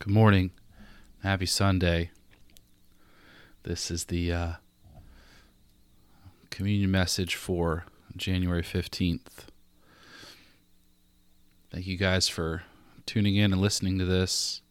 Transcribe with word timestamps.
Good 0.00 0.14
morning. 0.14 0.52
Happy 1.22 1.44
Sunday. 1.44 2.10
This 3.64 3.90
is 3.90 4.04
the 4.06 4.32
uh, 4.32 4.52
communion 6.48 6.90
message 6.90 7.34
for 7.34 7.84
January 8.16 8.62
15th. 8.62 9.48
Thank 11.70 11.86
you 11.86 11.98
guys 11.98 12.30
for 12.30 12.62
tuning 13.04 13.36
in 13.36 13.52
and 13.52 13.60
listening 13.60 13.98
to 13.98 14.06
this 14.06 14.62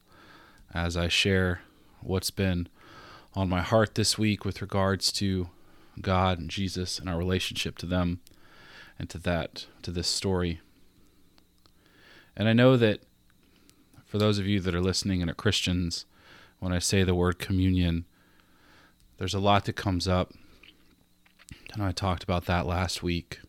as 0.74 0.98
I 0.98 1.10
share 1.10 1.62
what's 2.02 2.32
been 2.32 2.68
on 3.36 3.50
my 3.50 3.62
heart 3.62 3.94
this 3.94 4.18
week 4.18 4.44
with 4.44 4.64
regards 4.64 5.12
to 5.12 5.50
God 6.02 6.40
and 6.40 6.50
Jesus 6.50 6.98
and 6.98 7.08
our 7.08 7.20
relationship 7.20 7.78
to 7.78 7.86
them 7.86 8.20
and 8.98 9.08
to 9.12 9.20
that, 9.20 9.68
to 9.84 9.92
this 9.92 10.08
story. 10.08 10.60
And 12.36 12.50
I 12.50 12.54
know 12.54 12.76
that 12.78 13.04
for 14.10 14.18
those 14.18 14.40
of 14.40 14.48
you 14.48 14.60
that 14.60 14.74
are 14.74 14.82
listening 14.82 15.22
and 15.22 15.30
are 15.30 15.36
Christians, 15.36 16.06
when 16.58 16.74
I 16.74 16.80
say 16.80 17.04
the 17.04 17.14
word 17.14 17.38
communion, 17.38 18.06
there's 19.20 19.36
a 19.36 19.40
lot 19.40 19.66
that 19.66 19.74
comes 19.74 20.08
up. 20.08 20.34
And 21.74 21.84
I 21.84 21.92
talked 21.92 22.24
about 22.24 22.46
that 22.46 22.66
last 22.66 23.04
week. 23.04 23.40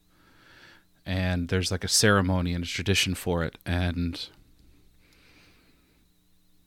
And 1.06 1.48
there's 1.48 1.70
like 1.70 1.82
a 1.82 1.88
ceremony 1.88 2.52
and 2.52 2.62
a 2.62 2.66
tradition 2.66 3.14
for 3.14 3.42
it. 3.42 3.56
And 3.64 4.28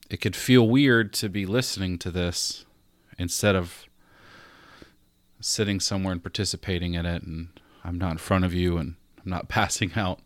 it 0.10 0.18
could 0.18 0.36
feel 0.36 0.68
weird 0.68 1.14
to 1.14 1.30
be 1.30 1.46
listening 1.46 2.00
to 2.00 2.10
this 2.10 2.66
instead 3.20 3.56
of 3.56 3.86
sitting 5.40 5.80
somewhere 5.80 6.14
and 6.14 6.24
participating 6.24 6.96
in 6.96 7.06
it. 7.06 7.22
And 7.22 7.50
I'm 7.84 8.00
not 8.00 8.14
in 8.14 8.18
front 8.18 8.44
of 8.44 8.56
you 8.56 8.78
and 8.78 8.96
I'm 9.24 9.30
not 9.30 9.50
passing 9.50 9.92
out 9.96 10.20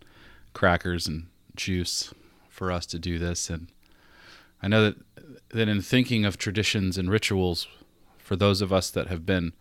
crackers 0.54 1.06
and 1.06 1.28
juice 1.58 2.14
for 2.58 2.72
us 2.72 2.88
to 2.88 2.98
do 2.98 3.20
this. 3.20 3.50
And 3.50 3.68
I 4.62 4.68
know 4.68 4.84
that 4.84 4.96
that 5.50 5.70
in 5.70 5.82
thinking 5.82 6.26
of 6.26 6.38
traditions 6.38 6.98
and 6.98 7.10
rituals, 7.10 7.68
for 8.18 8.36
those 8.36 8.62
of 8.62 8.74
us 8.74 8.90
that 8.90 9.08
have 9.08 9.26
been 9.26 9.54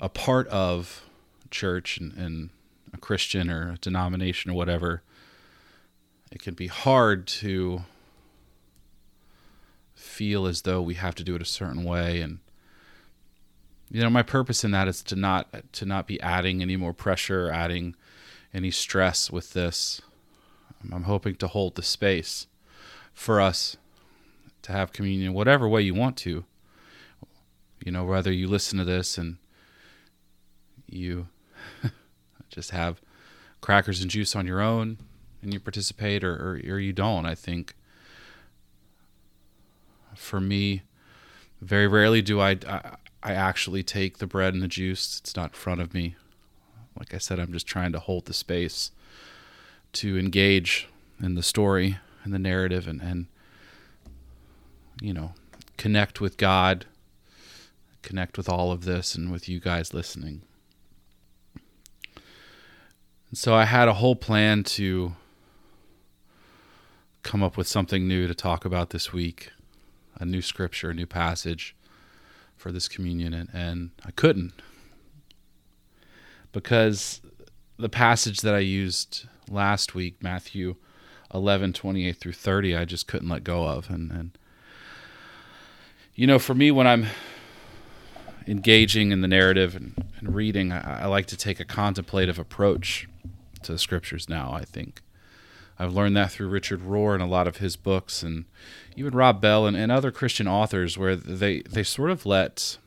a 0.00 0.08
part 0.08 0.46
of 0.48 1.02
church 1.50 1.98
and, 1.98 2.12
and 2.12 2.50
a 2.92 2.98
Christian 2.98 3.50
or 3.50 3.72
a 3.72 3.78
denomination 3.78 4.50
or 4.50 4.54
whatever, 4.54 5.02
it 6.30 6.42
can 6.42 6.54
be 6.54 6.66
hard 6.66 7.26
to 7.26 7.82
feel 9.94 10.46
as 10.46 10.62
though 10.62 10.82
we 10.82 10.94
have 10.94 11.14
to 11.14 11.24
do 11.24 11.34
it 11.34 11.42
a 11.42 11.46
certain 11.46 11.82
way 11.82 12.20
and 12.20 12.38
you 13.90 14.00
know 14.00 14.08
my 14.08 14.22
purpose 14.22 14.62
in 14.62 14.70
that 14.70 14.86
is 14.86 15.02
to 15.02 15.16
not 15.16 15.48
to 15.72 15.84
not 15.84 16.06
be 16.06 16.20
adding 16.20 16.62
any 16.62 16.76
more 16.76 16.92
pressure 16.92 17.50
adding 17.50 17.96
any 18.54 18.70
stress 18.70 19.28
with 19.30 19.54
this 19.54 20.00
I'm 20.92 21.04
hoping 21.04 21.34
to 21.36 21.48
hold 21.48 21.74
the 21.74 21.82
space 21.82 22.46
for 23.12 23.40
us 23.40 23.76
to 24.62 24.72
have 24.72 24.92
communion 24.92 25.34
whatever 25.34 25.68
way 25.68 25.82
you 25.82 25.94
want 25.94 26.16
to. 26.18 26.44
You 27.84 27.92
know, 27.92 28.04
whether 28.04 28.32
you 28.32 28.46
listen 28.48 28.78
to 28.78 28.84
this 28.84 29.18
and 29.18 29.38
you 30.88 31.28
just 32.50 32.70
have 32.70 33.00
crackers 33.60 34.00
and 34.00 34.10
juice 34.10 34.34
on 34.34 34.46
your 34.46 34.60
own 34.60 34.98
and 35.42 35.52
you 35.52 35.60
participate 35.60 36.24
or, 36.24 36.34
or, 36.34 36.60
or 36.72 36.78
you 36.78 36.92
don't. 36.92 37.26
I 37.26 37.34
think 37.34 37.74
for 40.14 40.40
me, 40.40 40.82
very 41.60 41.86
rarely 41.86 42.22
do 42.22 42.40
I, 42.40 42.58
I, 42.66 42.96
I 43.22 43.32
actually 43.32 43.82
take 43.82 44.18
the 44.18 44.26
bread 44.26 44.54
and 44.54 44.62
the 44.62 44.68
juice. 44.68 45.18
It's 45.20 45.36
not 45.36 45.50
in 45.50 45.54
front 45.54 45.80
of 45.80 45.94
me. 45.94 46.16
Like 46.98 47.14
I 47.14 47.18
said, 47.18 47.38
I'm 47.38 47.52
just 47.52 47.66
trying 47.66 47.92
to 47.92 48.00
hold 48.00 48.26
the 48.26 48.34
space 48.34 48.90
to 49.92 50.18
engage 50.18 50.88
in 51.20 51.34
the 51.34 51.42
story 51.42 51.98
and 52.24 52.32
the 52.32 52.38
narrative 52.38 52.86
and, 52.86 53.00
and 53.00 53.26
you 55.00 55.12
know 55.12 55.32
connect 55.76 56.20
with 56.20 56.36
God, 56.36 56.86
connect 58.02 58.36
with 58.36 58.48
all 58.48 58.72
of 58.72 58.84
this 58.84 59.14
and 59.14 59.30
with 59.30 59.48
you 59.48 59.60
guys 59.60 59.94
listening. 59.94 60.42
And 62.14 63.36
so 63.36 63.54
I 63.54 63.64
had 63.64 63.88
a 63.88 63.94
whole 63.94 64.16
plan 64.16 64.64
to 64.64 65.14
come 67.22 67.42
up 67.42 67.56
with 67.56 67.68
something 67.68 68.08
new 68.08 68.26
to 68.26 68.34
talk 68.34 68.64
about 68.64 68.90
this 68.90 69.12
week, 69.12 69.50
a 70.18 70.24
new 70.24 70.42
scripture, 70.42 70.90
a 70.90 70.94
new 70.94 71.06
passage 71.06 71.76
for 72.56 72.72
this 72.72 72.88
communion 72.88 73.32
and, 73.32 73.48
and 73.52 73.90
I 74.04 74.10
couldn't 74.10 74.52
because 76.52 77.20
the 77.78 77.88
passage 77.88 78.40
that 78.40 78.54
I 78.54 78.58
used 78.58 79.26
last 79.50 79.94
week, 79.94 80.22
Matthew 80.22 80.76
11, 81.32 81.72
28 81.72 82.16
through 82.16 82.32
30, 82.32 82.76
I 82.76 82.84
just 82.84 83.06
couldn't 83.06 83.28
let 83.28 83.44
go 83.44 83.66
of. 83.66 83.90
And, 83.90 84.10
and, 84.10 84.38
you 86.14 86.26
know, 86.26 86.38
for 86.38 86.54
me, 86.54 86.70
when 86.70 86.86
I'm 86.86 87.06
engaging 88.46 89.12
in 89.12 89.20
the 89.20 89.28
narrative 89.28 89.76
and, 89.76 89.94
and 90.18 90.34
reading, 90.34 90.72
I, 90.72 91.02
I 91.02 91.06
like 91.06 91.26
to 91.26 91.36
take 91.36 91.60
a 91.60 91.64
contemplative 91.64 92.38
approach 92.38 93.08
to 93.62 93.72
the 93.72 93.78
scriptures 93.78 94.28
now, 94.28 94.52
I 94.52 94.64
think. 94.64 95.02
I've 95.78 95.92
learned 95.92 96.16
that 96.16 96.32
through 96.32 96.48
Richard 96.48 96.80
Rohr 96.80 97.14
and 97.14 97.22
a 97.22 97.26
lot 97.26 97.46
of 97.46 97.58
his 97.58 97.76
books, 97.76 98.22
and 98.22 98.46
even 98.96 99.14
Rob 99.14 99.40
Bell 99.40 99.64
and, 99.64 99.76
and 99.76 99.92
other 99.92 100.10
Christian 100.10 100.48
authors, 100.48 100.98
where 100.98 101.14
they, 101.14 101.60
they 101.62 101.84
sort 101.84 102.10
of 102.10 102.26
let 102.26 102.78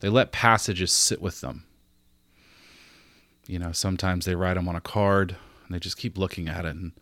they 0.00 0.08
let 0.08 0.30
passages 0.30 0.92
sit 0.92 1.20
with 1.20 1.40
them 1.40 1.64
you 3.48 3.58
know, 3.58 3.72
sometimes 3.72 4.24
they 4.24 4.36
write 4.36 4.54
them 4.54 4.68
on 4.68 4.76
a 4.76 4.80
card 4.80 5.34
and 5.66 5.74
they 5.74 5.80
just 5.80 5.96
keep 5.96 6.16
looking 6.16 6.48
at 6.48 6.64
it 6.64 6.76
and 6.76 6.92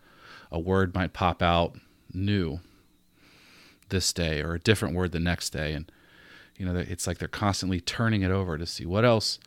a 0.51 0.59
word 0.59 0.95
might 0.95 1.13
pop 1.13 1.43
out 1.43 1.75
new 2.11 2.59
this 3.89 4.11
day 4.11 4.41
or 4.41 4.55
a 4.55 4.59
different 4.59 4.95
word 4.95 5.11
the 5.11 5.19
next 5.19 5.51
day. 5.51 5.73
And 5.73 5.91
you 6.57 6.65
know 6.65 6.75
it's 6.75 7.05
like 7.05 7.19
they're 7.19 7.27
constantly 7.27 7.79
turning 7.79 8.23
it 8.23 8.31
over 8.31 8.57
to 8.57 8.65
see 8.65 8.85
what 8.85 9.05
else 9.05 9.39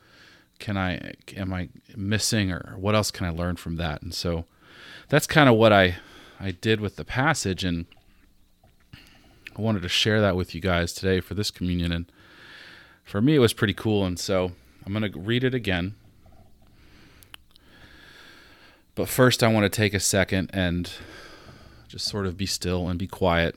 can 0.58 0.76
I 0.76 1.14
am 1.36 1.52
I 1.52 1.70
missing 1.96 2.52
or 2.52 2.74
what 2.76 2.94
else 2.94 3.10
can 3.10 3.26
I 3.26 3.30
learn 3.30 3.56
from 3.56 3.76
that? 3.76 4.02
And 4.02 4.14
so 4.14 4.44
that's 5.08 5.26
kind 5.26 5.48
of 5.48 5.56
what 5.56 5.72
I 5.72 5.96
I 6.38 6.52
did 6.52 6.80
with 6.80 6.96
the 6.96 7.04
passage. 7.04 7.64
And 7.64 7.86
I 9.56 9.60
wanted 9.60 9.82
to 9.82 9.88
share 9.88 10.20
that 10.20 10.36
with 10.36 10.54
you 10.54 10.60
guys 10.60 10.92
today 10.92 11.20
for 11.20 11.34
this 11.34 11.50
communion. 11.50 11.92
And 11.92 12.12
for 13.04 13.20
me 13.20 13.36
it 13.36 13.40
was 13.40 13.54
pretty 13.54 13.74
cool. 13.74 14.04
And 14.04 14.18
so 14.18 14.52
I'm 14.84 14.92
going 14.92 15.10
to 15.10 15.18
read 15.18 15.44
it 15.44 15.54
again 15.54 15.94
but 18.94 19.08
first, 19.08 19.42
I 19.42 19.48
want 19.48 19.64
to 19.64 19.76
take 19.76 19.94
a 19.94 20.00
second 20.00 20.50
and 20.52 20.90
just 21.88 22.06
sort 22.06 22.26
of 22.26 22.36
be 22.36 22.46
still 22.46 22.88
and 22.88 22.98
be 22.98 23.06
quiet 23.06 23.56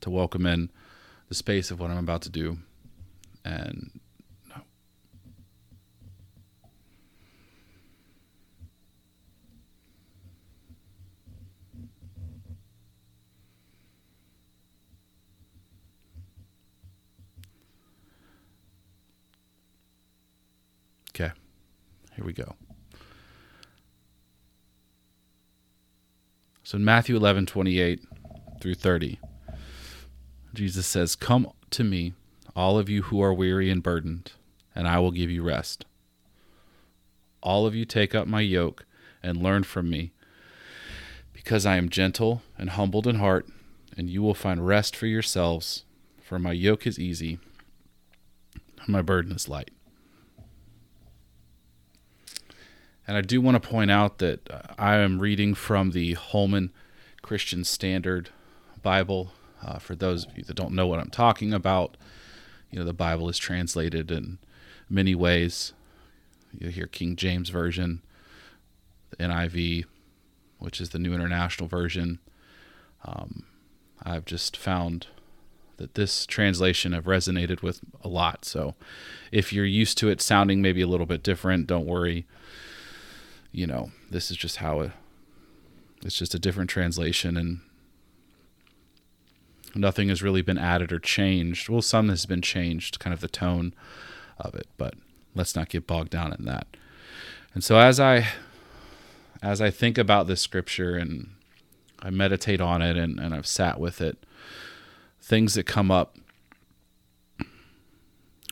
to 0.00 0.10
welcome 0.10 0.46
in 0.46 0.70
the 1.28 1.34
space 1.34 1.70
of 1.70 1.80
what 1.80 1.90
I'm 1.90 1.98
about 1.98 2.22
to 2.22 2.30
do. 2.30 2.58
And 3.44 4.00
Okay, 21.14 21.32
here 22.14 22.24
we 22.24 22.32
go. 22.32 22.54
So 26.70 26.76
in 26.76 26.84
Matthew 26.84 27.16
11, 27.16 27.46
28 27.46 28.00
through 28.60 28.76
30, 28.76 29.18
Jesus 30.54 30.86
says, 30.86 31.16
Come 31.16 31.50
to 31.70 31.82
me, 31.82 32.12
all 32.54 32.78
of 32.78 32.88
you 32.88 33.02
who 33.02 33.20
are 33.20 33.34
weary 33.34 33.68
and 33.70 33.82
burdened, 33.82 34.30
and 34.72 34.86
I 34.86 35.00
will 35.00 35.10
give 35.10 35.32
you 35.32 35.42
rest. 35.42 35.84
All 37.42 37.66
of 37.66 37.74
you 37.74 37.84
take 37.84 38.14
up 38.14 38.28
my 38.28 38.40
yoke 38.40 38.86
and 39.20 39.42
learn 39.42 39.64
from 39.64 39.90
me, 39.90 40.12
because 41.32 41.66
I 41.66 41.74
am 41.74 41.88
gentle 41.88 42.42
and 42.56 42.70
humbled 42.70 43.08
in 43.08 43.16
heart, 43.16 43.48
and 43.96 44.08
you 44.08 44.22
will 44.22 44.32
find 44.32 44.64
rest 44.64 44.94
for 44.94 45.06
yourselves, 45.06 45.82
for 46.22 46.38
my 46.38 46.52
yoke 46.52 46.86
is 46.86 47.00
easy, 47.00 47.40
and 48.78 48.88
my 48.88 49.02
burden 49.02 49.32
is 49.32 49.48
light. 49.48 49.72
And 53.06 53.16
I 53.16 53.22
do 53.22 53.40
want 53.40 53.60
to 53.60 53.68
point 53.68 53.90
out 53.90 54.18
that 54.18 54.48
uh, 54.50 54.60
I 54.78 54.96
am 54.96 55.18
reading 55.18 55.54
from 55.54 55.90
the 55.90 56.14
Holman 56.14 56.72
Christian 57.22 57.64
Standard 57.64 58.30
Bible. 58.82 59.32
Uh, 59.62 59.78
for 59.78 59.94
those 59.94 60.26
of 60.26 60.38
you 60.38 60.44
that 60.44 60.56
don't 60.56 60.74
know 60.74 60.86
what 60.86 61.00
I'm 61.00 61.10
talking 61.10 61.52
about, 61.52 61.96
you 62.70 62.78
know, 62.78 62.84
the 62.84 62.92
Bible 62.92 63.28
is 63.28 63.38
translated 63.38 64.10
in 64.10 64.38
many 64.88 65.14
ways. 65.14 65.72
You 66.56 66.68
hear 66.68 66.86
King 66.86 67.16
James 67.16 67.48
Version, 67.50 68.02
the 69.10 69.16
NIV, 69.16 69.84
which 70.58 70.80
is 70.80 70.90
the 70.90 70.98
New 70.98 71.14
International 71.14 71.68
Version. 71.68 72.20
Um, 73.04 73.44
I've 74.02 74.24
just 74.24 74.56
found 74.56 75.08
that 75.76 75.94
this 75.94 76.26
translation 76.26 76.92
have 76.92 77.04
resonated 77.04 77.62
with 77.62 77.80
a 78.02 78.08
lot. 78.08 78.44
So 78.44 78.74
if 79.32 79.52
you're 79.52 79.64
used 79.64 79.96
to 79.98 80.08
it 80.08 80.20
sounding 80.20 80.60
maybe 80.60 80.82
a 80.82 80.86
little 80.86 81.06
bit 81.06 81.22
different, 81.22 81.66
don't 81.66 81.86
worry 81.86 82.26
you 83.52 83.66
know, 83.66 83.90
this 84.10 84.30
is 84.30 84.36
just 84.36 84.56
how 84.56 84.80
it, 84.80 84.92
it's 86.02 86.16
just 86.16 86.34
a 86.34 86.38
different 86.38 86.70
translation 86.70 87.36
and 87.36 87.60
Nothing 89.74 90.08
has 90.08 90.22
really 90.22 90.42
been 90.42 90.58
added 90.58 90.92
or 90.92 90.98
changed. 90.98 91.68
Well, 91.68 91.82
some 91.82 92.08
has 92.08 92.26
been 92.26 92.42
changed, 92.42 92.98
kind 92.98 93.14
of 93.14 93.20
the 93.20 93.28
tone 93.28 93.72
of 94.38 94.54
it, 94.54 94.66
but 94.76 94.94
let's 95.34 95.54
not 95.54 95.68
get 95.68 95.86
bogged 95.86 96.10
down 96.10 96.32
in 96.32 96.44
that. 96.46 96.66
And 97.54 97.62
so 97.62 97.78
as 97.78 98.00
I 98.00 98.28
as 99.42 99.60
I 99.60 99.70
think 99.70 99.96
about 99.96 100.26
this 100.26 100.40
scripture 100.40 100.96
and 100.96 101.30
I 102.00 102.10
meditate 102.10 102.60
on 102.60 102.82
it 102.82 102.96
and, 102.96 103.18
and 103.18 103.34
I've 103.34 103.46
sat 103.46 103.80
with 103.80 104.00
it, 104.00 104.18
things 105.20 105.54
that 105.54 105.64
come 105.64 105.90
up. 105.90 106.16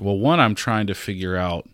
Well, 0.00 0.18
one, 0.18 0.40
I'm 0.40 0.54
trying 0.54 0.86
to 0.86 0.94
figure 0.94 1.36
out 1.36 1.68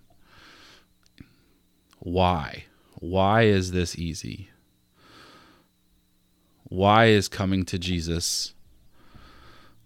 why. 2.00 2.65
Why 3.05 3.43
is 3.43 3.73
this 3.73 3.99
easy? 3.99 4.49
Why 6.62 7.09
is 7.09 7.29
coming 7.29 7.67
to 7.67 7.79
Jesus? 7.79 8.55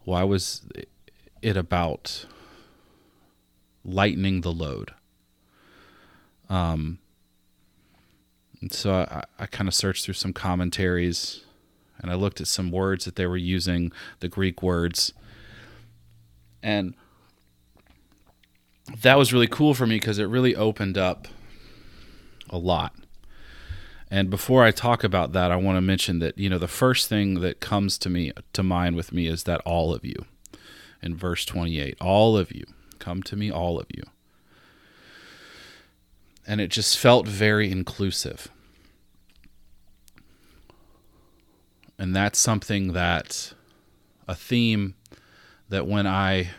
Why 0.05 0.23
was 0.23 0.69
it 1.43 1.57
about 1.57 2.27
lightening 3.85 4.43
the 4.43 4.53
load? 4.53 4.95
Um, 6.49 7.01
so 8.71 8.93
I, 8.95 9.25
I 9.37 9.47
kind 9.47 9.67
of 9.67 9.75
searched 9.75 10.05
through 10.05 10.15
some 10.15 10.33
commentaries 10.33 11.41
and 12.01 12.13
I 12.13 12.15
looked 12.15 12.41
at 12.41 12.47
some 12.47 12.71
words 12.71 13.05
that 13.05 13.17
they 13.17 13.27
were 13.27 13.37
using, 13.37 13.91
the 14.21 14.29
Greek 14.29 14.63
words. 14.63 15.13
And 16.63 16.95
that 19.03 19.19
was 19.19 19.33
really 19.33 19.49
cool 19.49 19.75
for 19.75 19.89
me 19.89 19.97
because 19.97 20.21
it 20.21 20.27
really 20.27 20.55
opened 20.55 20.97
up 20.97 21.27
a 22.49 22.57
lot. 22.57 22.95
And 24.11 24.31
before 24.31 24.65
I 24.65 24.71
talk 24.71 25.05
about 25.05 25.33
that, 25.33 25.53
I 25.53 25.57
want 25.57 25.77
to 25.77 25.83
mention 25.83 26.19
that, 26.21 26.39
you 26.39 26.49
know, 26.49 26.59
the 26.59 26.67
first 26.67 27.09
thing 27.09 27.41
that 27.41 27.61
comes 27.61 27.99
to 27.99 28.09
me 28.09 28.33
to 28.55 28.63
mind 28.63 28.97
with 28.97 29.13
me 29.13 29.27
is 29.27 29.45
that 29.45 29.61
all 29.63 29.95
of 29.95 30.05
you 30.05 30.25
in 31.03 31.15
verse 31.15 31.45
28, 31.45 31.97
all 32.01 32.37
of 32.37 32.51
you, 32.51 32.65
come 32.99 33.23
to 33.25 33.37
me, 33.37 33.51
all 33.51 33.79
of 33.79 33.87
you 33.95 34.03
and 36.49 36.63
it 36.63 36.71
just 36.71 36.97
felt 36.97 37.29
very 37.29 37.71
inclusive. 37.71 38.49
And 41.99 42.17
that's 42.17 42.39
something 42.39 42.95
that 42.95 43.53
a 44.27 44.35
theme 44.35 44.95
that 45.69 45.87
when 45.87 46.07
I 46.07 46.51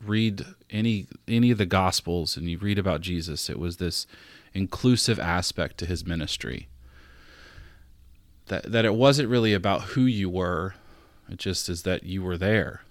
read 0.00 0.44
any 0.70 1.08
any 1.26 1.50
of 1.50 1.58
the 1.58 1.66
gospels 1.66 2.36
and 2.36 2.48
you 2.48 2.58
read 2.58 2.78
about 2.78 3.00
Jesus, 3.00 3.50
it 3.50 3.58
was 3.58 3.78
this 3.78 4.06
inclusive 4.52 5.18
aspect 5.18 5.78
to 5.78 5.86
his 5.86 6.06
ministry. 6.06 6.68
That 8.46 8.70
that 8.72 8.84
it 8.84 8.94
wasn't 8.94 9.28
really 9.28 9.54
about 9.54 9.82
who 9.82 10.02
you 10.02 10.28
were, 10.28 10.74
it 11.28 11.38
just 11.38 11.68
is 11.68 11.82
that 11.82 12.04
you 12.04 12.22
were 12.22 12.36
there 12.36 12.82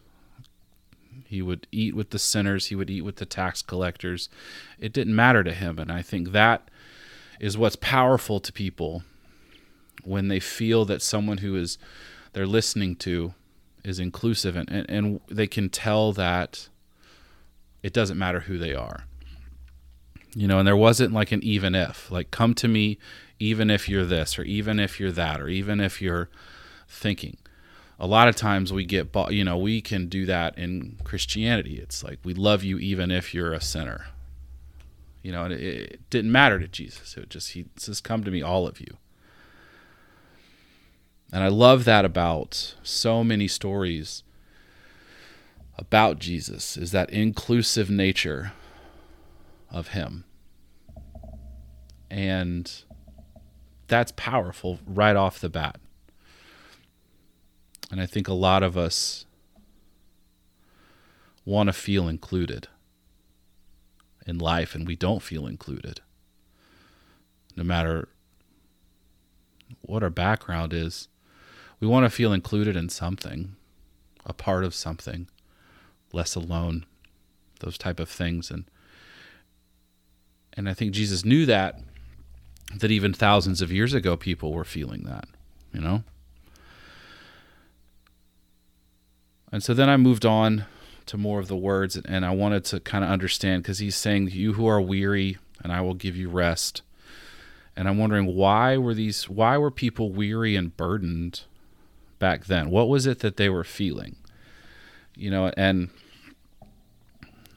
he 1.33 1.41
would 1.41 1.65
eat 1.71 1.95
with 1.95 2.11
the 2.11 2.19
sinners, 2.19 2.67
he 2.67 2.75
would 2.75 2.91
eat 2.91 3.01
with 3.01 3.15
the 3.15 3.25
tax 3.25 3.63
collectors. 3.63 4.29
It 4.79 4.93
didn't 4.93 5.15
matter 5.15 5.43
to 5.43 5.51
him. 5.51 5.79
And 5.79 5.91
I 5.91 6.03
think 6.03 6.31
that 6.31 6.69
is 7.39 7.57
what's 7.57 7.75
powerful 7.75 8.39
to 8.39 8.53
people 8.53 9.03
when 10.03 10.27
they 10.27 10.39
feel 10.39 10.85
that 10.85 11.01
someone 11.01 11.39
who 11.39 11.55
is 11.55 11.79
they're 12.33 12.45
listening 12.45 12.95
to 12.97 13.33
is 13.83 13.99
inclusive 13.99 14.55
and, 14.55 14.69
and, 14.69 14.89
and 14.89 15.19
they 15.27 15.47
can 15.47 15.69
tell 15.69 16.13
that 16.13 16.69
it 17.81 17.93
doesn't 17.93 18.17
matter 18.17 18.41
who 18.41 18.59
they 18.59 18.75
are. 18.75 19.05
You 20.35 20.47
know, 20.47 20.59
and 20.59 20.67
there 20.67 20.75
wasn't 20.75 21.13
like 21.13 21.31
an 21.31 21.43
even 21.43 21.75
if, 21.75 22.09
like 22.11 22.31
come 22.31 22.53
to 22.55 22.67
me 22.67 22.97
even 23.39 23.69
if 23.69 23.89
you're 23.89 24.05
this 24.05 24.39
or 24.39 24.43
even 24.43 24.79
if 24.79 24.99
you're 24.99 25.11
that 25.11 25.41
or 25.41 25.47
even 25.47 25.79
if 25.79 26.01
you're 26.01 26.29
thinking. 26.87 27.37
A 27.99 28.07
lot 28.07 28.27
of 28.27 28.35
times 28.35 28.73
we 28.73 28.85
get 28.85 29.15
you 29.29 29.43
know 29.43 29.57
we 29.57 29.81
can 29.81 30.07
do 30.07 30.25
that 30.25 30.57
in 30.57 30.97
christianity. 31.03 31.77
It's 31.77 32.03
like 32.03 32.19
we 32.23 32.33
love 32.33 32.63
you 32.63 32.79
even 32.79 33.11
if 33.11 33.33
you're 33.33 33.53
a 33.53 33.61
sinner. 33.61 34.07
You 35.21 35.31
know 35.31 35.43
and 35.43 35.53
it, 35.53 35.61
it 35.61 36.09
didn't 36.09 36.31
matter 36.31 36.59
to 36.59 36.67
jesus. 36.67 37.15
It 37.15 37.29
just 37.29 37.51
he 37.51 37.65
says 37.77 38.01
come 38.01 38.23
to 38.23 38.31
me 38.31 38.41
all 38.41 38.67
of 38.67 38.79
you. 38.79 38.97
And 41.31 41.43
i 41.43 41.47
love 41.47 41.85
that 41.85 42.05
about 42.05 42.75
so 42.83 43.23
many 43.23 43.47
stories 43.47 44.23
about 45.77 46.19
jesus 46.19 46.77
is 46.77 46.91
that 46.91 47.09
inclusive 47.09 47.89
nature 47.89 48.51
of 49.73 49.89
him 49.89 50.23
and 52.09 52.83
that's 53.87 54.13
powerful 54.15 54.79
right 54.85 55.15
off 55.15 55.39
the 55.39 55.49
bat 55.49 55.79
and 57.91 58.01
I 58.01 58.05
think 58.05 58.27
a 58.27 58.33
lot 58.33 58.63
of 58.63 58.77
us 58.77 59.25
want 61.45 61.67
to 61.67 61.73
feel 61.73 62.07
included 62.07 62.67
in 64.25 64.39
life, 64.39 64.73
and 64.73 64.87
we 64.87 64.95
don't 64.95 65.21
feel 65.21 65.45
included. 65.45 66.01
No 67.55 67.63
matter 67.63 68.07
what 69.81 70.03
our 70.03 70.09
background 70.09 70.73
is, 70.73 71.07
we 71.79 71.87
want 71.87 72.05
to 72.05 72.09
feel 72.09 72.33
included 72.33 72.75
in 72.75 72.89
something, 72.89 73.55
a 74.25 74.33
part 74.33 74.63
of 74.63 74.73
something, 74.73 75.27
less 76.13 76.35
alone, 76.35 76.85
those 77.59 77.77
type 77.77 77.99
of 77.99 78.09
things. 78.09 78.49
And 78.49 78.65
and 80.55 80.69
I 80.69 80.73
think 80.73 80.93
Jesus 80.93 81.25
knew 81.25 81.45
that 81.45 81.79
that 82.75 82.91
even 82.91 83.13
thousands 83.13 83.61
of 83.61 83.71
years 83.71 83.93
ago 83.93 84.17
people 84.17 84.51
were 84.51 84.63
feeling 84.63 85.03
that, 85.03 85.27
you 85.73 85.79
know? 85.79 86.03
And 89.51 89.61
so 89.61 89.75
then 89.75 89.89
I 89.89 89.97
moved 89.97 90.25
on 90.25 90.65
to 91.05 91.17
more 91.17 91.39
of 91.39 91.47
the 91.47 91.55
words, 91.55 91.95
and 91.95 92.25
I 92.25 92.31
wanted 92.31 92.65
to 92.65 92.79
kind 92.79 93.03
of 93.03 93.11
understand 93.11 93.61
because 93.61 93.79
he's 93.79 93.95
saying, 93.95 94.29
"You 94.31 94.53
who 94.53 94.65
are 94.65 94.81
weary, 94.81 95.37
and 95.63 95.71
I 95.71 95.81
will 95.81 95.93
give 95.93 96.15
you 96.15 96.29
rest." 96.29 96.81
And 97.75 97.87
I'm 97.87 97.97
wondering 97.97 98.35
why 98.35 98.77
were 98.77 98.93
these 98.93 99.29
why 99.29 99.57
were 99.57 99.71
people 99.71 100.11
weary 100.11 100.55
and 100.55 100.75
burdened 100.75 101.41
back 102.19 102.45
then? 102.45 102.69
What 102.69 102.87
was 102.87 103.05
it 103.05 103.19
that 103.19 103.37
they 103.37 103.49
were 103.49 103.63
feeling? 103.63 104.15
You 105.15 105.29
know, 105.29 105.51
and 105.57 105.89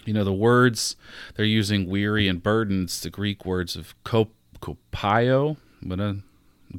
you 0.06 0.14
know 0.14 0.24
the 0.24 0.32
words 0.32 0.96
they're 1.34 1.44
using 1.44 1.88
weary 1.88 2.26
and 2.28 2.42
burdens 2.42 3.00
the 3.00 3.10
greek 3.10 3.44
words 3.44 3.76
of 3.76 3.94
kopio 4.04 5.56
i'm 5.82 5.88
going 5.88 5.98
to 5.98 6.22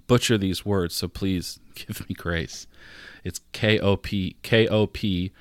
butcher 0.07 0.37
these 0.37 0.65
words 0.65 0.95
so 0.95 1.07
please 1.07 1.59
give 1.75 2.07
me 2.09 2.15
grace 2.15 2.67
it's 3.27 3.41
K 3.51 3.77
O 3.79 3.97
P 3.97 4.37
K 4.41 4.67
O 4.67 4.87
P 4.87 5.33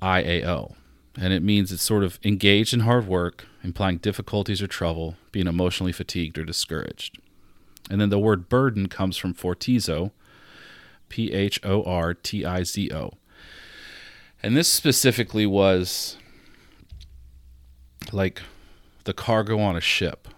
I 0.00 0.20
A 0.22 0.48
O. 0.48 0.74
And 1.16 1.34
it 1.34 1.42
means 1.42 1.70
it's 1.70 1.82
sort 1.82 2.02
of 2.02 2.18
engaged 2.24 2.72
in 2.72 2.80
hard 2.80 3.06
work, 3.06 3.46
implying 3.62 3.98
difficulties 3.98 4.62
or 4.62 4.66
trouble, 4.66 5.16
being 5.32 5.46
emotionally 5.46 5.92
fatigued 5.92 6.38
or 6.38 6.44
discouraged. 6.44 7.18
And 7.90 8.00
then 8.00 8.08
the 8.08 8.18
word 8.18 8.48
burden 8.48 8.88
comes 8.88 9.18
from 9.18 9.34
phortizo 9.34 10.12
P 11.10 11.32
H 11.32 11.60
O 11.62 11.82
R 11.82 12.14
T 12.14 12.46
I 12.46 12.62
Z 12.62 12.90
O. 12.94 13.12
And 14.42 14.56
this 14.56 14.68
specifically 14.68 15.44
was 15.44 16.16
like 18.12 18.42
the 19.04 19.12
cargo 19.12 19.58
on 19.58 19.76
a 19.76 19.80
ship. 19.80 20.28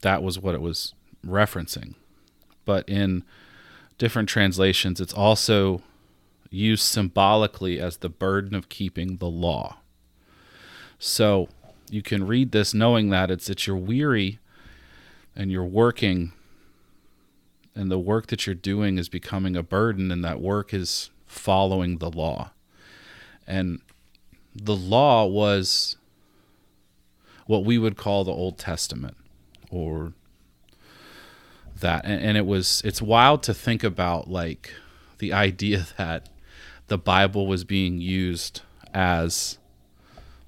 That 0.00 0.22
was 0.22 0.38
what 0.38 0.54
it 0.54 0.60
was 0.60 0.94
referencing. 1.26 1.94
But 2.64 2.88
in 2.88 3.24
different 3.98 4.28
translations, 4.28 5.00
it's 5.00 5.14
also 5.14 5.82
used 6.50 6.84
symbolically 6.84 7.80
as 7.80 7.98
the 7.98 8.08
burden 8.08 8.54
of 8.54 8.68
keeping 8.68 9.16
the 9.16 9.28
law. 9.28 9.78
So 10.98 11.48
you 11.90 12.02
can 12.02 12.26
read 12.26 12.52
this 12.52 12.74
knowing 12.74 13.10
that 13.10 13.30
it's 13.30 13.46
that 13.46 13.66
you're 13.66 13.76
weary 13.76 14.38
and 15.36 15.50
you're 15.50 15.64
working 15.64 16.32
and 17.74 17.90
the 17.90 17.98
work 17.98 18.26
that 18.26 18.44
you're 18.44 18.54
doing 18.56 18.98
is 18.98 19.08
becoming 19.08 19.54
a 19.54 19.62
burden 19.62 20.10
and 20.10 20.24
that 20.24 20.40
work 20.40 20.74
is 20.74 21.10
following 21.26 21.98
the 21.98 22.10
law. 22.10 22.50
And 23.46 23.80
the 24.52 24.74
law 24.74 25.26
was 25.26 25.96
what 27.48 27.64
we 27.64 27.78
would 27.78 27.96
call 27.96 28.24
the 28.24 28.30
Old 28.30 28.58
Testament 28.58 29.16
or 29.70 30.12
that. 31.80 32.04
And, 32.04 32.22
and 32.22 32.36
it 32.36 32.46
was 32.46 32.82
it's 32.84 33.02
wild 33.02 33.42
to 33.44 33.54
think 33.54 33.82
about 33.82 34.28
like 34.30 34.72
the 35.16 35.32
idea 35.48 35.86
that 35.96 36.28
the 36.86 36.98
bible 36.98 37.46
was 37.46 37.64
being 37.64 38.00
used 38.00 38.60
as 38.94 39.58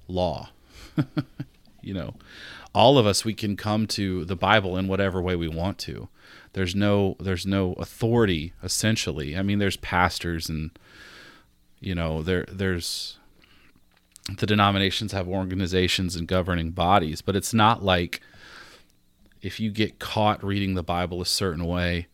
law. 0.07 0.49
You 1.83 1.95
know 1.95 2.13
all 2.75 2.99
of 2.99 3.05
us 3.05 3.25
we 3.25 3.33
can 3.33 3.57
come 3.57 3.87
to 3.87 4.23
the 4.25 4.35
bible 4.35 4.77
in 4.77 4.87
whatever 4.87 5.19
way 5.19 5.35
we 5.35 5.47
want 5.47 5.79
to. 5.79 6.09
There's 6.53 6.75
no 6.75 7.15
there's 7.19 7.45
no 7.45 7.73
authority 7.73 8.53
essentially. 8.61 9.35
I 9.35 9.41
mean 9.41 9.57
there's 9.57 9.77
pastors 9.77 10.47
and 10.47 10.69
you 11.79 11.95
know 11.95 12.21
there 12.21 12.45
there's 12.51 13.17
the 14.37 14.45
denominations 14.45 15.11
have 15.11 15.27
organizations 15.27 16.15
and 16.15 16.27
governing 16.27 16.71
bodies 16.71 17.21
but 17.21 17.35
it's 17.35 17.53
not 17.53 17.83
like 17.83 18.21
if 19.41 19.59
you 19.59 19.71
get 19.71 19.99
caught 19.99 20.43
reading 20.43 20.75
the 20.75 20.83
Bible 20.83 21.21
a 21.21 21.25
certain 21.25 21.65
way 21.65 22.07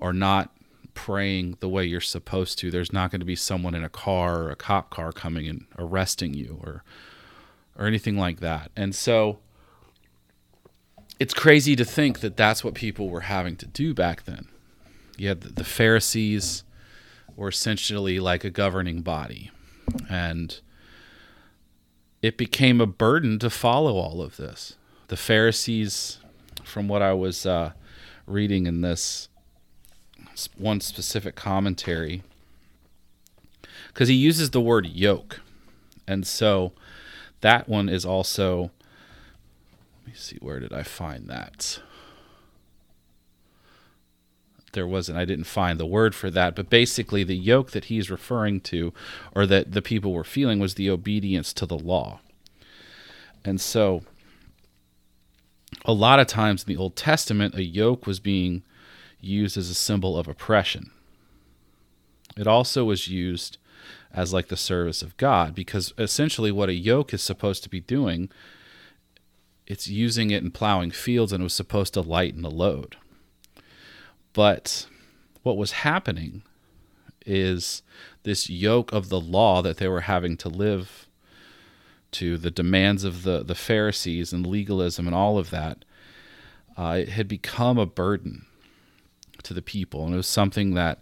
or 0.00 0.12
not 0.12 0.50
praying 0.94 1.56
the 1.60 1.68
way 1.68 1.84
you're 1.84 2.00
supposed 2.00 2.58
to, 2.58 2.70
there's 2.70 2.92
not 2.92 3.10
going 3.10 3.20
to 3.20 3.26
be 3.26 3.36
someone 3.36 3.74
in 3.74 3.84
a 3.84 3.88
car 3.88 4.42
or 4.42 4.50
a 4.50 4.56
cop 4.56 4.90
car 4.90 5.12
coming 5.12 5.48
and 5.48 5.66
arresting 5.78 6.34
you 6.34 6.60
or 6.62 6.84
or 7.76 7.86
anything 7.86 8.18
like 8.18 8.40
that. 8.40 8.72
And 8.76 8.94
so 8.94 9.38
it's 11.20 11.32
crazy 11.32 11.76
to 11.76 11.84
think 11.84 12.20
that 12.20 12.36
that's 12.36 12.64
what 12.64 12.74
people 12.74 13.08
were 13.08 13.22
having 13.22 13.56
to 13.56 13.66
do 13.66 13.94
back 13.94 14.24
then. 14.24 14.48
You 15.16 15.28
had 15.28 15.42
the 15.42 15.64
Pharisees 15.64 16.64
were 17.36 17.48
essentially 17.48 18.18
like 18.18 18.44
a 18.44 18.50
governing 18.50 19.02
body, 19.02 19.50
and 20.10 20.60
it 22.22 22.36
became 22.36 22.80
a 22.80 22.86
burden 22.86 23.38
to 23.38 23.50
follow 23.50 23.96
all 23.96 24.20
of 24.20 24.36
this. 24.36 24.76
The 25.08 25.16
Pharisees, 25.16 26.18
from 26.64 26.88
what 26.88 27.02
I 27.02 27.12
was 27.12 27.46
uh, 27.46 27.72
reading 28.26 28.66
in 28.66 28.80
this 28.80 29.28
one 30.56 30.80
specific 30.80 31.34
commentary, 31.34 32.22
because 33.88 34.08
he 34.08 34.14
uses 34.14 34.50
the 34.50 34.60
word 34.60 34.86
yoke, 34.86 35.40
and 36.06 36.26
so 36.26 36.72
that 37.40 37.68
one 37.68 37.88
is 37.88 38.04
also. 38.04 38.70
Let 40.04 40.06
me 40.06 40.12
see, 40.14 40.38
where 40.40 40.60
did 40.60 40.72
I 40.72 40.82
find 40.82 41.28
that? 41.28 41.80
There 44.78 44.86
wasn't, 44.86 45.18
I 45.18 45.24
didn't 45.24 45.46
find 45.46 45.80
the 45.80 45.84
word 45.84 46.14
for 46.14 46.30
that, 46.30 46.54
but 46.54 46.70
basically 46.70 47.24
the 47.24 47.36
yoke 47.36 47.72
that 47.72 47.86
he's 47.86 48.12
referring 48.12 48.60
to, 48.60 48.94
or 49.34 49.44
that 49.44 49.72
the 49.72 49.82
people 49.82 50.12
were 50.12 50.22
feeling, 50.22 50.60
was 50.60 50.76
the 50.76 50.88
obedience 50.88 51.52
to 51.54 51.66
the 51.66 51.76
law. 51.76 52.20
And 53.44 53.60
so, 53.60 54.04
a 55.84 55.92
lot 55.92 56.20
of 56.20 56.28
times 56.28 56.62
in 56.62 56.72
the 56.72 56.80
Old 56.80 56.94
Testament, 56.94 57.56
a 57.56 57.64
yoke 57.64 58.06
was 58.06 58.20
being 58.20 58.62
used 59.20 59.56
as 59.56 59.68
a 59.68 59.74
symbol 59.74 60.16
of 60.16 60.28
oppression. 60.28 60.92
It 62.36 62.46
also 62.46 62.84
was 62.84 63.08
used 63.08 63.58
as 64.14 64.32
like 64.32 64.46
the 64.46 64.56
service 64.56 65.02
of 65.02 65.16
God 65.16 65.56
because 65.56 65.92
essentially 65.98 66.52
what 66.52 66.68
a 66.68 66.74
yoke 66.74 67.12
is 67.12 67.20
supposed 67.20 67.64
to 67.64 67.68
be 67.68 67.80
doing 67.80 68.30
it's 69.66 69.88
using 69.88 70.30
it 70.30 70.44
in 70.44 70.52
plowing 70.52 70.92
fields 70.92 71.32
and 71.32 71.42
it 71.42 71.44
was 71.44 71.52
supposed 71.52 71.94
to 71.94 72.00
lighten 72.00 72.42
the 72.42 72.50
load. 72.50 72.96
But 74.38 74.86
what 75.42 75.56
was 75.56 75.72
happening 75.72 76.44
is 77.26 77.82
this 78.22 78.48
yoke 78.48 78.92
of 78.92 79.08
the 79.08 79.20
law 79.20 79.62
that 79.62 79.78
they 79.78 79.88
were 79.88 80.02
having 80.02 80.36
to 80.36 80.48
live 80.48 81.08
to, 82.12 82.38
the 82.38 82.52
demands 82.52 83.02
of 83.02 83.24
the, 83.24 83.42
the 83.42 83.56
Pharisees 83.56 84.32
and 84.32 84.46
legalism 84.46 85.08
and 85.08 85.16
all 85.16 85.38
of 85.38 85.50
that, 85.50 85.84
uh, 86.76 86.98
it 87.00 87.08
had 87.08 87.26
become 87.26 87.78
a 87.78 87.84
burden 87.84 88.46
to 89.42 89.52
the 89.52 89.60
people. 89.60 90.04
And 90.04 90.14
it 90.14 90.18
was 90.18 90.28
something 90.28 90.74
that 90.74 91.00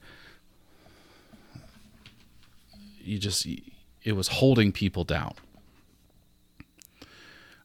you 2.98 3.18
just 3.18 3.46
it 4.02 4.12
was 4.12 4.28
holding 4.28 4.72
people 4.72 5.04
down 5.04 5.34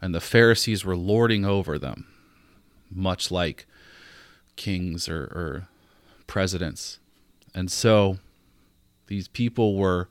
and 0.01 0.13
the 0.13 0.19
pharisees 0.19 0.83
were 0.83 0.97
lording 0.97 1.45
over 1.45 1.79
them 1.79 2.07
much 2.91 3.31
like 3.31 3.65
kings 4.61 5.07
or, 5.09 5.23
or 5.23 5.67
presidents 6.27 6.99
and 7.53 7.71
so 7.71 8.17
these 9.07 9.27
people 9.27 9.75
were 9.75 10.07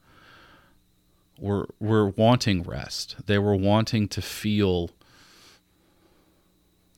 were 1.39 1.69
were 1.79 2.09
wanting 2.09 2.63
rest 2.63 3.17
they 3.27 3.39
were 3.39 3.57
wanting 3.57 4.07
to 4.09 4.21
feel 4.21 4.91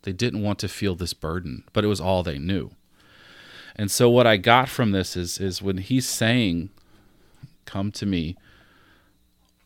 they 0.02 0.12
didn't 0.12 0.42
want 0.42 0.58
to 0.58 0.68
feel 0.68 0.94
this 0.94 1.14
burden 1.14 1.62
but 1.72 1.84
it 1.84 1.88
was 1.88 2.00
all 2.00 2.22
they 2.22 2.38
knew 2.38 2.70
and 3.76 3.90
so 3.90 4.08
what 4.10 4.26
i 4.26 4.36
got 4.36 4.68
from 4.68 4.90
this 4.90 5.16
is 5.16 5.38
is 5.38 5.62
when 5.62 5.78
he's 5.78 6.08
saying 6.08 6.70
Come 7.64 7.90
to 7.92 8.06
me, 8.06 8.36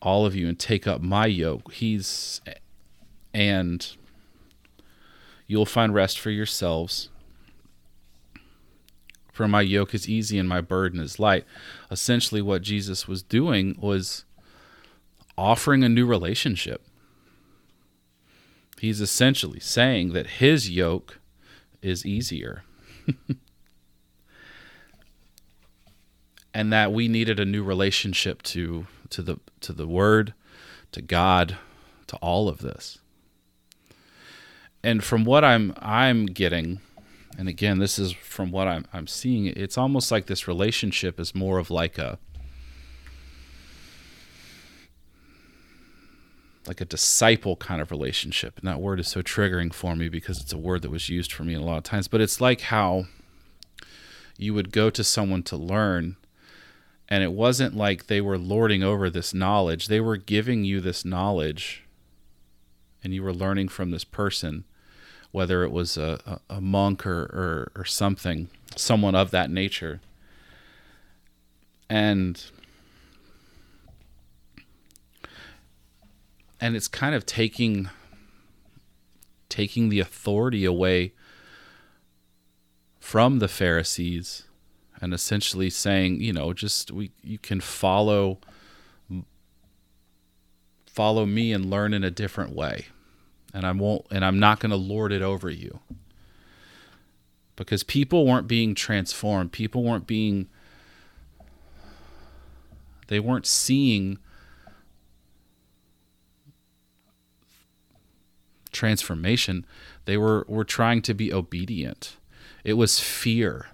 all 0.01 0.25
of 0.25 0.35
you, 0.35 0.47
and 0.47 0.57
take 0.57 0.87
up 0.87 1.01
my 1.01 1.25
yoke. 1.25 1.73
He's, 1.73 2.41
and 3.33 3.85
you'll 5.47 5.65
find 5.65 5.93
rest 5.93 6.19
for 6.19 6.29
yourselves. 6.29 7.09
For 9.37 9.47
my 9.47 9.61
yoke 9.61 9.93
is 9.93 10.09
easy 10.09 10.39
and 10.39 10.49
my 10.49 10.61
burden 10.61 10.99
is 10.99 11.19
light. 11.19 11.45
Essentially, 11.91 12.41
what 12.41 12.63
Jesus 12.63 13.07
was 13.07 13.21
doing 13.21 13.77
was 13.79 14.25
offering 15.37 15.83
a 15.83 15.89
new 15.89 16.07
relationship. 16.07 16.81
He's 18.79 18.99
essentially 18.99 19.59
saying 19.59 20.13
that 20.13 20.25
his 20.41 20.71
yoke 20.71 21.19
is 21.83 22.03
easier. 22.03 22.63
and 26.55 26.73
that 26.73 26.91
we 26.91 27.07
needed 27.07 27.39
a 27.39 27.45
new 27.45 27.63
relationship 27.63 28.41
to 28.41 28.87
to 29.11 29.21
the 29.21 29.37
to 29.61 29.71
the 29.71 29.85
word 29.87 30.33
to 30.91 31.03
god 31.03 31.57
to 32.07 32.15
all 32.17 32.49
of 32.49 32.57
this 32.57 32.97
and 34.83 35.03
from 35.03 35.23
what 35.23 35.43
i'm 35.43 35.73
i'm 35.77 36.25
getting 36.25 36.81
and 37.37 37.47
again 37.47 37.79
this 37.79 37.99
is 37.99 38.11
from 38.11 38.51
what 38.51 38.67
i'm 38.67 38.85
i'm 38.91 39.07
seeing. 39.07 39.45
It's 39.45 39.77
almost 39.77 40.11
like 40.11 40.25
this 40.25 40.47
relationship 40.47 41.19
is 41.19 41.35
more 41.35 41.59
of 41.59 41.69
like 41.69 41.97
a 41.97 42.19
like 46.67 46.81
a 46.81 46.85
disciple 46.85 47.55
kind 47.55 47.81
of 47.81 47.91
relationship. 47.91 48.59
And 48.59 48.67
that 48.67 48.81
word 48.81 48.99
is 48.99 49.07
so 49.07 49.21
triggering 49.21 49.73
for 49.73 49.95
me 49.95 50.09
because 50.09 50.41
it's 50.41 50.53
a 50.53 50.57
word 50.57 50.81
that 50.81 50.91
was 50.91 51.09
used 51.09 51.31
for 51.31 51.43
me 51.43 51.53
a 51.53 51.61
lot 51.61 51.77
of 51.77 51.83
times. 51.83 52.07
But 52.07 52.21
it's 52.21 52.41
like 52.41 52.61
how 52.61 53.05
you 54.37 54.53
would 54.53 54.71
go 54.71 54.89
to 54.89 55.03
someone 55.03 55.43
to 55.43 55.55
learn 55.55 56.17
and 57.09 57.23
it 57.23 57.31
wasn't 57.31 57.75
like 57.75 58.07
they 58.07 58.19
were 58.19 58.37
lording 58.37 58.83
over 58.83 59.09
this 59.09 59.33
knowledge. 59.33 59.87
They 59.87 60.01
were 60.01 60.17
giving 60.17 60.65
you 60.65 60.81
this 60.81 61.05
knowledge 61.05 61.85
and 63.03 63.13
you 63.13 63.23
were 63.23 63.33
learning 63.33 63.69
from 63.69 63.91
this 63.91 64.03
person 64.03 64.65
whether 65.31 65.63
it 65.63 65.71
was 65.71 65.97
a, 65.97 66.39
a, 66.49 66.61
monk 66.61 67.05
or, 67.05 67.23
or, 67.23 67.71
or 67.75 67.85
something 67.85 68.49
someone 68.75 69.15
of 69.15 69.31
that 69.31 69.49
nature 69.49 69.99
and 71.89 72.45
and 76.59 76.75
it's 76.75 76.87
kind 76.87 77.13
of 77.15 77.25
taking 77.25 77.89
taking 79.49 79.89
the 79.89 79.99
authority 79.99 80.65
away 80.65 81.13
from 82.99 83.39
the 83.39 83.47
Pharisees 83.47 84.43
and 84.99 85.13
essentially 85.13 85.69
saying, 85.69 86.21
you 86.21 86.33
know, 86.33 86.53
just 86.53 86.91
we 86.91 87.11
you 87.23 87.37
can 87.37 87.61
follow 87.61 88.39
follow 90.85 91.25
me 91.25 91.53
and 91.53 91.69
learn 91.69 91.93
in 91.93 92.03
a 92.03 92.11
different 92.11 92.53
way. 92.53 92.87
And 93.53 93.65
I 93.65 93.71
won't 93.71 94.05
and 94.11 94.23
I'm 94.23 94.39
not 94.39 94.59
going 94.59 94.71
to 94.71 94.75
lord 94.77 95.11
it 95.11 95.21
over 95.21 95.49
you. 95.49 95.79
Because 97.55 97.83
people 97.83 98.25
weren't 98.25 98.47
being 98.47 98.75
transformed. 98.75 99.51
People 99.51 99.83
weren't 99.83 100.05
being 100.05 100.47
they 103.07 103.19
weren't 103.19 103.45
seeing 103.45 104.19
transformation. 108.71 109.65
They 110.05 110.17
were 110.17 110.45
were 110.47 110.63
trying 110.65 111.01
to 111.03 111.13
be 111.13 111.33
obedient. 111.33 112.17
It 112.63 112.73
was 112.73 112.99
fear 112.99 113.67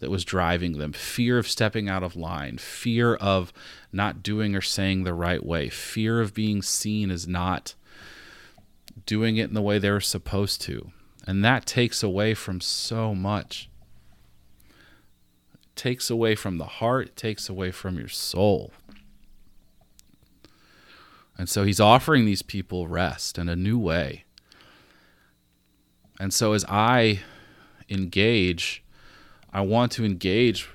that 0.00 0.10
was 0.10 0.24
driving 0.24 0.78
them 0.78 0.92
fear 0.92 1.38
of 1.38 1.48
stepping 1.48 1.88
out 1.88 2.02
of 2.02 2.16
line, 2.16 2.58
fear 2.58 3.14
of 3.16 3.52
not 3.92 4.22
doing 4.22 4.54
or 4.54 4.60
saying 4.60 5.04
the 5.04 5.14
right 5.14 5.44
way, 5.44 5.68
fear 5.68 6.20
of 6.20 6.34
being 6.34 6.62
seen 6.62 7.10
as 7.10 7.26
not 7.26 7.74
doing 9.06 9.36
it 9.36 9.48
in 9.48 9.54
the 9.54 9.62
way 9.62 9.78
they're 9.78 10.00
supposed 10.00 10.60
to. 10.62 10.90
And 11.26 11.44
that 11.44 11.66
takes 11.66 12.02
away 12.02 12.34
from 12.34 12.60
so 12.60 13.14
much. 13.14 13.68
It 15.52 15.76
takes 15.76 16.10
away 16.10 16.34
from 16.34 16.58
the 16.58 16.64
heart, 16.64 17.08
it 17.08 17.16
takes 17.16 17.48
away 17.48 17.70
from 17.70 17.98
your 17.98 18.08
soul. 18.08 18.72
And 21.36 21.48
so 21.48 21.62
he's 21.62 21.78
offering 21.78 22.24
these 22.24 22.42
people 22.42 22.88
rest 22.88 23.38
and 23.38 23.48
a 23.48 23.54
new 23.54 23.78
way. 23.78 24.24
And 26.18 26.34
so 26.34 26.52
as 26.52 26.64
I 26.68 27.20
engage 27.88 28.82
I 29.50 29.62
want 29.62 29.92
to 29.92 30.04
engage 30.04 30.68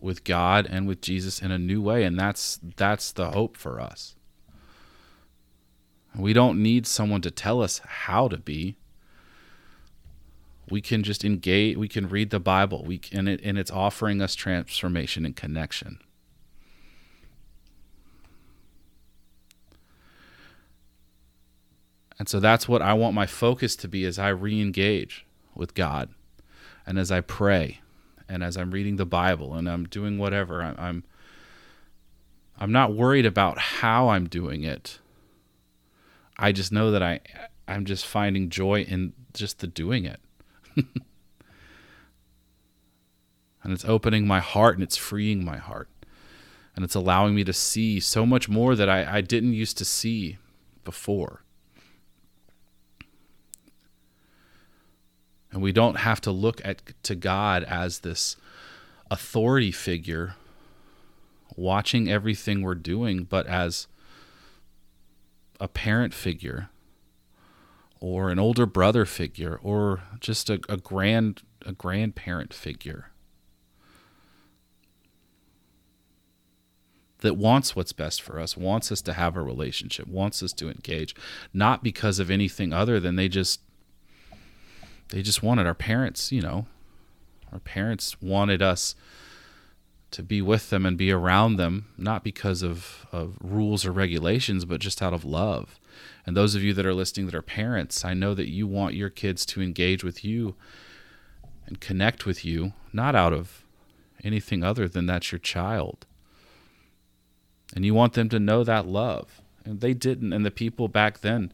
with 0.00 0.24
God 0.24 0.66
and 0.68 0.88
with 0.88 1.00
Jesus 1.00 1.40
in 1.40 1.50
a 1.50 1.58
new 1.58 1.80
way 1.80 2.02
and 2.04 2.18
that's 2.18 2.58
that's 2.76 3.12
the 3.12 3.30
hope 3.30 3.56
for 3.56 3.80
us. 3.80 4.15
We 6.16 6.32
don't 6.32 6.62
need 6.62 6.86
someone 6.86 7.20
to 7.22 7.30
tell 7.30 7.62
us 7.62 7.80
how 7.84 8.28
to 8.28 8.38
be. 8.38 8.76
We 10.70 10.80
can 10.80 11.02
just 11.02 11.24
engage, 11.24 11.76
we 11.76 11.88
can 11.88 12.08
read 12.08 12.30
the 12.30 12.40
Bible. 12.40 12.84
We 12.84 12.98
can, 12.98 13.28
it, 13.28 13.40
and 13.44 13.58
it's 13.58 13.70
offering 13.70 14.20
us 14.20 14.34
transformation 14.34 15.24
and 15.24 15.36
connection. 15.36 16.00
And 22.18 22.28
so 22.28 22.40
that's 22.40 22.66
what 22.66 22.80
I 22.80 22.94
want 22.94 23.14
my 23.14 23.26
focus 23.26 23.76
to 23.76 23.88
be 23.88 24.04
as 24.06 24.18
I 24.18 24.28
re-engage 24.28 25.26
with 25.54 25.74
God 25.74 26.08
and 26.86 26.98
as 26.98 27.12
I 27.12 27.20
pray 27.20 27.80
and 28.28 28.42
as 28.42 28.56
I'm 28.56 28.70
reading 28.70 28.96
the 28.96 29.06
Bible 29.06 29.54
and 29.54 29.68
I'm 29.68 29.84
doing 29.84 30.18
whatever, 30.18 30.62
I'm 30.62 30.74
I'm, 30.78 31.04
I'm 32.58 32.72
not 32.72 32.94
worried 32.94 33.26
about 33.26 33.58
how 33.58 34.08
I'm 34.08 34.28
doing 34.28 34.64
it. 34.64 34.98
I 36.38 36.52
just 36.52 36.72
know 36.72 36.90
that 36.90 37.02
I 37.02 37.20
I'm 37.68 37.84
just 37.84 38.06
finding 38.06 38.48
joy 38.48 38.82
in 38.82 39.12
just 39.32 39.58
the 39.58 39.66
doing 39.66 40.04
it. 40.04 40.20
and 40.76 40.92
it's 43.72 43.84
opening 43.84 44.26
my 44.26 44.40
heart 44.40 44.74
and 44.74 44.82
it's 44.82 44.96
freeing 44.96 45.44
my 45.44 45.56
heart. 45.56 45.88
And 46.74 46.84
it's 46.84 46.94
allowing 46.94 47.34
me 47.34 47.42
to 47.44 47.52
see 47.52 48.00
so 48.00 48.26
much 48.26 48.48
more 48.48 48.76
that 48.76 48.88
I, 48.88 49.16
I 49.16 49.20
didn't 49.22 49.54
used 49.54 49.78
to 49.78 49.84
see 49.84 50.36
before. 50.84 51.42
And 55.50 55.62
we 55.62 55.72
don't 55.72 55.96
have 55.96 56.20
to 56.20 56.30
look 56.30 56.60
at 56.64 56.82
to 57.04 57.14
God 57.14 57.64
as 57.64 58.00
this 58.00 58.36
authority 59.10 59.72
figure 59.72 60.34
watching 61.56 62.10
everything 62.10 62.60
we're 62.60 62.74
doing, 62.74 63.24
but 63.24 63.46
as 63.46 63.86
a 65.60 65.68
parent 65.68 66.14
figure 66.14 66.70
or 68.00 68.30
an 68.30 68.38
older 68.38 68.66
brother 68.66 69.04
figure 69.04 69.58
or 69.62 70.02
just 70.20 70.50
a, 70.50 70.60
a 70.68 70.76
grand 70.76 71.42
a 71.64 71.72
grandparent 71.72 72.54
figure 72.54 73.10
that 77.20 77.36
wants 77.36 77.74
what's 77.74 77.92
best 77.92 78.22
for 78.22 78.38
us, 78.38 78.56
wants 78.56 78.92
us 78.92 79.00
to 79.02 79.12
have 79.14 79.36
a 79.36 79.42
relationship, 79.42 80.06
wants 80.06 80.42
us 80.42 80.52
to 80.52 80.68
engage, 80.68 81.14
not 81.52 81.82
because 81.82 82.18
of 82.18 82.30
anything 82.30 82.72
other 82.72 83.00
than 83.00 83.16
they 83.16 83.28
just 83.28 83.60
they 85.08 85.22
just 85.22 85.42
wanted 85.42 85.66
our 85.66 85.74
parents, 85.74 86.32
you 86.32 86.42
know, 86.42 86.66
our 87.52 87.60
parents 87.60 88.20
wanted 88.20 88.60
us 88.60 88.94
to 90.12 90.22
be 90.22 90.40
with 90.40 90.70
them 90.70 90.86
and 90.86 90.96
be 90.96 91.10
around 91.10 91.56
them, 91.56 91.86
not 91.96 92.24
because 92.24 92.62
of, 92.62 93.06
of 93.12 93.36
rules 93.40 93.84
or 93.84 93.92
regulations, 93.92 94.64
but 94.64 94.80
just 94.80 95.02
out 95.02 95.12
of 95.12 95.24
love. 95.24 95.78
And 96.24 96.36
those 96.36 96.54
of 96.54 96.62
you 96.62 96.72
that 96.74 96.86
are 96.86 96.94
listening 96.94 97.26
that 97.26 97.34
are 97.34 97.42
parents, 97.42 98.04
I 98.04 98.14
know 98.14 98.34
that 98.34 98.50
you 98.50 98.66
want 98.66 98.94
your 98.94 99.10
kids 99.10 99.44
to 99.46 99.62
engage 99.62 100.04
with 100.04 100.24
you 100.24 100.54
and 101.66 101.80
connect 101.80 102.26
with 102.26 102.44
you, 102.44 102.72
not 102.92 103.14
out 103.14 103.32
of 103.32 103.64
anything 104.24 104.62
other 104.62 104.88
than 104.88 105.06
that's 105.06 105.32
your 105.32 105.38
child. 105.38 106.06
And 107.74 107.84
you 107.84 107.94
want 107.94 108.14
them 108.14 108.28
to 108.28 108.38
know 108.38 108.64
that 108.64 108.86
love. 108.86 109.40
And 109.64 109.80
they 109.80 109.94
didn't. 109.94 110.32
And 110.32 110.46
the 110.46 110.50
people 110.50 110.88
back 110.88 111.20
then, 111.20 111.52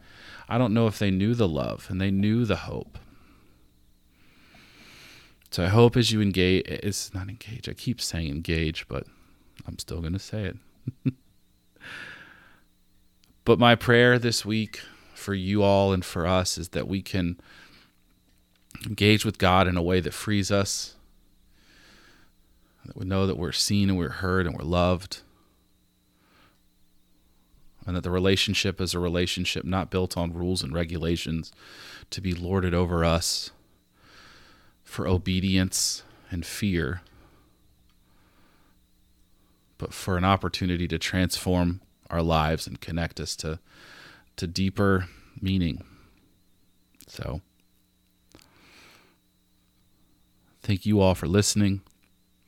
I 0.48 0.58
don't 0.58 0.74
know 0.74 0.86
if 0.86 0.98
they 0.98 1.10
knew 1.10 1.34
the 1.34 1.48
love 1.48 1.86
and 1.88 2.00
they 2.00 2.10
knew 2.10 2.44
the 2.44 2.56
hope. 2.56 2.98
So 5.52 5.62
I 5.62 5.68
hope 5.68 5.98
as 5.98 6.10
you 6.10 6.22
engage, 6.22 6.64
it's 6.66 7.12
not 7.12 7.28
engage. 7.28 7.68
I 7.68 7.74
keep 7.74 8.00
saying 8.00 8.28
engage, 8.28 8.88
but 8.88 9.04
I'm 9.66 9.78
still 9.78 10.00
going 10.00 10.14
to 10.14 10.18
say 10.18 10.44
it. 11.04 11.14
but 13.44 13.58
my 13.58 13.74
prayer 13.74 14.18
this 14.18 14.46
week 14.46 14.80
for 15.12 15.34
you 15.34 15.62
all 15.62 15.92
and 15.92 16.02
for 16.02 16.26
us 16.26 16.56
is 16.56 16.70
that 16.70 16.88
we 16.88 17.02
can 17.02 17.38
engage 18.86 19.26
with 19.26 19.36
God 19.36 19.68
in 19.68 19.76
a 19.76 19.82
way 19.82 20.00
that 20.00 20.14
frees 20.14 20.50
us, 20.50 20.94
that 22.86 22.96
we 22.96 23.04
know 23.04 23.26
that 23.26 23.36
we're 23.36 23.52
seen 23.52 23.90
and 23.90 23.98
we're 23.98 24.08
heard 24.08 24.46
and 24.46 24.56
we're 24.56 24.64
loved, 24.64 25.20
and 27.86 27.94
that 27.94 28.04
the 28.04 28.10
relationship 28.10 28.80
is 28.80 28.94
a 28.94 28.98
relationship 28.98 29.66
not 29.66 29.90
built 29.90 30.16
on 30.16 30.32
rules 30.32 30.62
and 30.62 30.72
regulations 30.72 31.52
to 32.08 32.22
be 32.22 32.32
lorded 32.32 32.72
over 32.72 33.04
us 33.04 33.50
for 34.92 35.08
obedience 35.08 36.02
and 36.30 36.44
fear, 36.44 37.00
but 39.78 39.94
for 39.94 40.18
an 40.18 40.24
opportunity 40.24 40.86
to 40.86 40.98
transform 40.98 41.80
our 42.10 42.20
lives 42.20 42.66
and 42.66 42.78
connect 42.78 43.18
us 43.18 43.34
to, 43.34 43.58
to 44.36 44.46
deeper 44.46 45.06
meaning. 45.40 45.82
So, 47.06 47.40
thank 50.62 50.84
you 50.84 51.00
all 51.00 51.14
for 51.14 51.26
listening. 51.26 51.80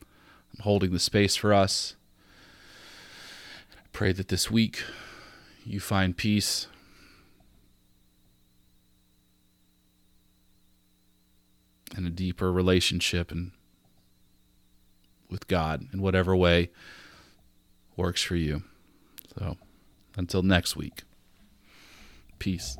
I'm 0.02 0.64
holding 0.64 0.92
the 0.92 0.98
space 0.98 1.36
for 1.36 1.54
us. 1.54 1.96
I 3.72 3.86
pray 3.94 4.12
that 4.12 4.28
this 4.28 4.50
week 4.50 4.82
you 5.64 5.80
find 5.80 6.14
peace 6.14 6.66
and 11.94 12.06
a 12.06 12.10
deeper 12.10 12.52
relationship 12.52 13.30
and 13.30 13.52
with 15.30 15.48
God 15.48 15.86
in 15.92 16.00
whatever 16.00 16.36
way 16.36 16.70
works 17.96 18.22
for 18.22 18.36
you. 18.36 18.62
So 19.38 19.56
until 20.16 20.42
next 20.42 20.76
week, 20.76 21.02
peace. 22.38 22.76